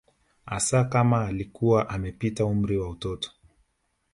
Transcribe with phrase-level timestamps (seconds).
[0.45, 3.31] Hasa kama alikuwa amepita umri wa utoto